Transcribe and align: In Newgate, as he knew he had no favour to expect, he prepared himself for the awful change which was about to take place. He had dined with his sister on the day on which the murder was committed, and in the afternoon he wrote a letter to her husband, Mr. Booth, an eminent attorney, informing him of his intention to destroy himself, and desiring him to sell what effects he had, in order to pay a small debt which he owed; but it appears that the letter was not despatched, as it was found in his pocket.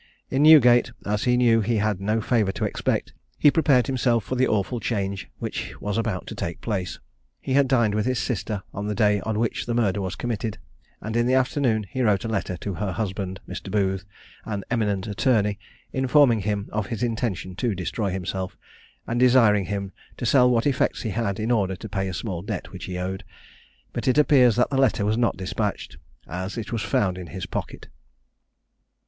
In 0.31 0.41
Newgate, 0.41 0.93
as 1.05 1.25
he 1.25 1.37
knew 1.37 1.61
he 1.61 1.75
had 1.77 2.01
no 2.01 2.21
favour 2.21 2.51
to 2.53 2.65
expect, 2.65 3.13
he 3.37 3.51
prepared 3.51 3.85
himself 3.85 4.23
for 4.23 4.33
the 4.33 4.47
awful 4.47 4.79
change 4.79 5.29
which 5.37 5.79
was 5.79 5.95
about 5.95 6.25
to 6.25 6.33
take 6.33 6.59
place. 6.59 6.97
He 7.39 7.53
had 7.53 7.67
dined 7.67 7.93
with 7.93 8.07
his 8.07 8.17
sister 8.17 8.63
on 8.73 8.87
the 8.87 8.95
day 8.95 9.19
on 9.19 9.37
which 9.37 9.67
the 9.67 9.75
murder 9.75 10.01
was 10.01 10.15
committed, 10.15 10.57
and 11.01 11.15
in 11.15 11.27
the 11.27 11.35
afternoon 11.35 11.85
he 11.87 12.01
wrote 12.01 12.25
a 12.25 12.27
letter 12.27 12.57
to 12.57 12.73
her 12.73 12.93
husband, 12.93 13.41
Mr. 13.47 13.69
Booth, 13.69 14.03
an 14.43 14.63
eminent 14.71 15.05
attorney, 15.05 15.59
informing 15.93 16.39
him 16.39 16.67
of 16.71 16.87
his 16.87 17.03
intention 17.03 17.55
to 17.57 17.75
destroy 17.75 18.09
himself, 18.09 18.57
and 19.05 19.19
desiring 19.19 19.65
him 19.65 19.91
to 20.17 20.25
sell 20.25 20.49
what 20.49 20.65
effects 20.65 21.03
he 21.03 21.11
had, 21.11 21.39
in 21.39 21.51
order 21.51 21.75
to 21.75 21.87
pay 21.87 22.07
a 22.07 22.13
small 22.15 22.41
debt 22.41 22.71
which 22.71 22.85
he 22.85 22.97
owed; 22.97 23.23
but 23.93 24.07
it 24.07 24.17
appears 24.17 24.55
that 24.55 24.71
the 24.71 24.79
letter 24.81 25.05
was 25.05 25.15
not 25.19 25.37
despatched, 25.37 25.97
as 26.27 26.57
it 26.57 26.71
was 26.73 26.81
found 26.81 27.19
in 27.19 27.27
his 27.27 27.45
pocket. 27.45 27.87